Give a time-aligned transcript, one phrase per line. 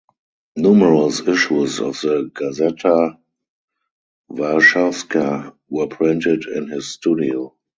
[0.55, 3.19] Numerous issues of the "Gazeta
[4.31, 7.55] Warszawska" were printed in his studio.